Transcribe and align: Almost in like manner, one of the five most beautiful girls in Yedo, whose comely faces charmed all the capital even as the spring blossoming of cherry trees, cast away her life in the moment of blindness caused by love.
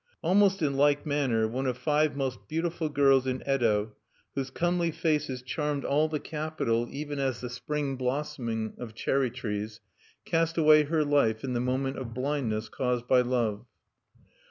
Almost 0.23 0.63
in 0.63 0.77
like 0.77 1.05
manner, 1.05 1.47
one 1.47 1.67
of 1.67 1.75
the 1.75 1.79
five 1.81 2.15
most 2.17 2.47
beautiful 2.47 2.89
girls 2.89 3.27
in 3.27 3.41
Yedo, 3.45 3.91
whose 4.33 4.49
comely 4.49 4.89
faces 4.89 5.43
charmed 5.43 5.85
all 5.85 6.07
the 6.07 6.19
capital 6.19 6.87
even 6.89 7.19
as 7.19 7.39
the 7.39 7.51
spring 7.51 7.97
blossoming 7.97 8.73
of 8.79 8.95
cherry 8.95 9.29
trees, 9.29 9.79
cast 10.25 10.57
away 10.57 10.85
her 10.85 11.05
life 11.05 11.43
in 11.43 11.53
the 11.53 11.59
moment 11.61 11.99
of 11.99 12.15
blindness 12.15 12.67
caused 12.67 13.07
by 13.07 13.21
love. 13.21 13.67